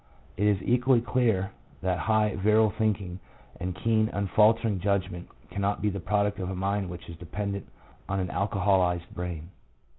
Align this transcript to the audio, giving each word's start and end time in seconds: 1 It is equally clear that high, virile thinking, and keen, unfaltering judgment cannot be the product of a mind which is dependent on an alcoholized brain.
1 0.37 0.47
It 0.47 0.49
is 0.49 0.63
equally 0.63 0.99
clear 0.99 1.51
that 1.83 1.99
high, 1.99 2.35
virile 2.35 2.71
thinking, 2.71 3.19
and 3.59 3.75
keen, 3.75 4.09
unfaltering 4.09 4.79
judgment 4.79 5.29
cannot 5.51 5.79
be 5.79 5.91
the 5.91 5.99
product 5.99 6.39
of 6.39 6.49
a 6.49 6.55
mind 6.55 6.89
which 6.89 7.07
is 7.07 7.15
dependent 7.17 7.69
on 8.09 8.19
an 8.19 8.29
alcoholized 8.31 9.11
brain. 9.13 9.49